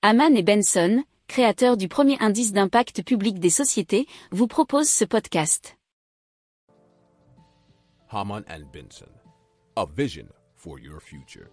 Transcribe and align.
Haman 0.00 0.36
et 0.36 0.44
Benson, 0.44 1.02
créateurs 1.26 1.76
du 1.76 1.88
premier 1.88 2.16
indice 2.20 2.52
d'impact 2.52 3.02
public 3.02 3.40
des 3.40 3.50
sociétés, 3.50 4.06
vous 4.30 4.46
proposent 4.46 4.88
ce 4.88 5.04
podcast. 5.04 5.76
Haman 8.08 8.44
and 8.48 8.62
Benson, 8.72 9.10
a 9.74 9.86
vision 9.96 10.26
for 10.54 10.78
your 10.78 11.00
future. 11.02 11.48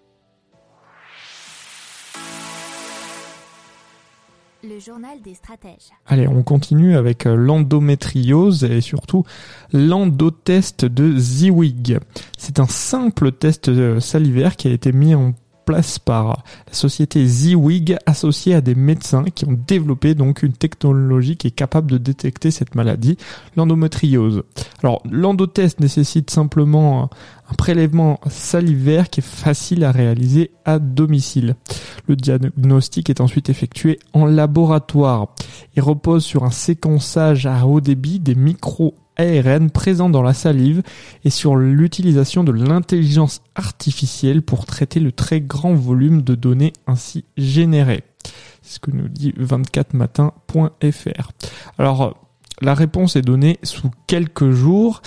Le 4.63 4.79
journal 4.79 5.19
des 5.23 5.33
stratèges. 5.33 5.89
Allez, 6.05 6.27
on 6.27 6.43
continue 6.43 6.95
avec 6.95 7.25
euh, 7.25 7.35
l'endométriose 7.35 8.63
et 8.63 8.81
surtout 8.81 9.23
l'endotest 9.73 10.85
de 10.85 11.17
Ziwig. 11.17 11.97
C'est 12.37 12.59
un 12.59 12.67
simple 12.67 13.31
test 13.31 13.69
euh, 13.69 13.99
salivaire 13.99 14.55
qui 14.55 14.67
a 14.67 14.71
été 14.71 14.91
mis 14.91 15.15
en 15.15 15.33
place 15.65 15.99
par 15.99 16.43
la 16.67 16.73
société 16.73 17.25
Ziwig 17.25 17.97
associée 18.05 18.53
à 18.53 18.61
des 18.61 18.75
médecins 18.75 19.25
qui 19.25 19.45
ont 19.45 19.59
développé 19.67 20.15
donc 20.15 20.43
une 20.43 20.53
technologie 20.53 21.37
qui 21.37 21.47
est 21.47 21.51
capable 21.51 21.91
de 21.91 21.97
détecter 21.97 22.51
cette 22.51 22.75
maladie, 22.75 23.17
l'endométriose. 23.55 24.43
Alors 24.83 25.01
l'endotest 25.09 25.79
nécessite 25.79 26.29
simplement 26.29 27.09
un 27.49 27.53
prélèvement 27.55 28.19
salivaire 28.29 29.09
qui 29.09 29.19
est 29.19 29.23
facile 29.23 29.83
à 29.83 29.91
réaliser 29.91 30.51
à 30.65 30.79
domicile. 30.79 31.55
Le 32.07 32.15
diagnostic 32.15 33.09
est 33.09 33.21
ensuite 33.21 33.49
effectué 33.49 33.99
en 34.13 34.25
laboratoire. 34.25 35.27
Il 35.75 35.81
repose 35.81 36.23
sur 36.23 36.43
un 36.43 36.51
séquençage 36.51 37.45
à 37.45 37.65
haut 37.65 37.81
débit 37.81 38.19
des 38.19 38.35
micro 38.35 38.95
ARN 39.17 39.69
présents 39.69 40.09
dans 40.09 40.21
la 40.21 40.33
salive 40.33 40.83
et 41.23 41.29
sur 41.29 41.55
l'utilisation 41.55 42.43
de 42.43 42.51
l'intelligence 42.51 43.41
artificielle 43.55 44.41
pour 44.41 44.65
traiter 44.65 44.99
le 44.99 45.11
très 45.11 45.41
grand 45.41 45.73
volume 45.73 46.21
de 46.21 46.35
données 46.35 46.73
ainsi 46.87 47.25
générées. 47.37 48.03
C'est 48.61 48.75
ce 48.75 48.79
que 48.79 48.91
nous 48.91 49.07
dit 49.07 49.33
24matin.fr. 49.39 51.31
Alors, 51.77 52.17
la 52.61 52.73
réponse 52.73 53.15
est 53.15 53.21
donnée 53.21 53.59
sous 53.63 53.91
quelques 54.07 54.51
jours 54.51 55.01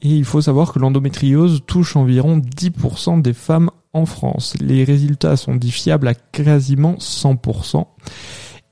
et 0.00 0.08
il 0.08 0.24
faut 0.24 0.40
savoir 0.40 0.72
que 0.72 0.78
l'endométriose 0.78 1.62
touche 1.66 1.96
environ 1.96 2.38
10% 2.38 3.22
des 3.22 3.34
femmes 3.34 3.70
en 3.92 4.06
France. 4.06 4.54
Les 4.60 4.84
résultats 4.84 5.36
sont 5.36 5.54
diffiables 5.54 6.08
à 6.08 6.14
quasiment 6.14 6.94
100%. 6.94 7.86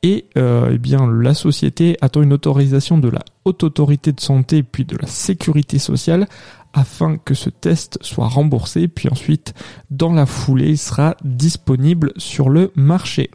Et 0.02 0.26
euh, 0.36 0.70
eh 0.72 0.78
bien, 0.78 1.08
la 1.10 1.32
société 1.32 1.96
attend 2.00 2.22
une 2.22 2.32
autorisation 2.32 2.98
de 2.98 3.08
la 3.08 3.24
haute 3.44 3.62
autorité 3.62 4.12
de 4.12 4.20
santé 4.20 4.64
puis 4.64 4.84
de 4.84 4.96
la 4.96 5.06
sécurité 5.06 5.78
sociale 5.78 6.26
afin 6.72 7.18
que 7.18 7.34
ce 7.34 7.50
test 7.50 7.98
soit 8.00 8.26
remboursé. 8.26 8.88
Puis 8.88 9.08
ensuite, 9.08 9.54
dans 9.90 10.12
la 10.12 10.26
foulée, 10.26 10.74
sera 10.76 11.16
disponible 11.22 12.12
sur 12.16 12.48
le 12.48 12.72
marché. 12.74 13.30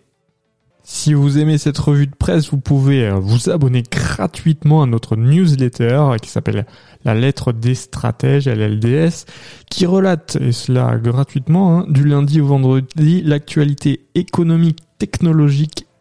Si 0.84 1.14
vous 1.14 1.38
aimez 1.38 1.58
cette 1.58 1.78
revue 1.78 2.08
de 2.08 2.16
presse, 2.16 2.50
vous 2.50 2.60
pouvez 2.60 3.08
euh, 3.08 3.16
vous 3.16 3.50
abonner 3.50 3.84
gratuitement 3.84 4.84
à 4.84 4.86
notre 4.86 5.18
newsletter 5.18 6.16
qui 6.22 6.30
s'appelle 6.30 6.66
La 7.04 7.14
lettre 7.14 7.52
des 7.52 7.76
stratèges, 7.76 8.48
LLDS, 8.48 9.26
qui 9.70 9.86
relate, 9.86 10.38
et 10.40 10.54
cela 10.54 10.98
gratuitement, 10.98 11.80
hein, 11.80 11.86
du 11.90 12.06
lundi 12.06 12.40
au 12.40 12.48
vendredi, 12.48 13.22
l'actualité 13.22 14.06
économique, 14.16 14.80
technologique 14.98 15.87